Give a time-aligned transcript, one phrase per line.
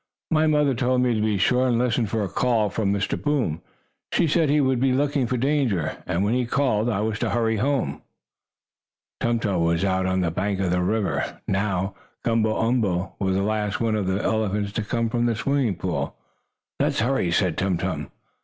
[0.31, 3.21] "My mother told me to be sure and listen for a call from Mr.
[3.21, 3.61] Boom.
[4.11, 7.29] She said he would be looking for danger, and when he called, I was to
[7.29, 8.01] hurry home."
[9.19, 11.93] Tum Tum was out on the bank of the river now.
[12.23, 16.15] Gumble umble was the last one of the elephants to come from the swimming pool.
[16.79, 18.09] "Let's hurry," said Tum Tum.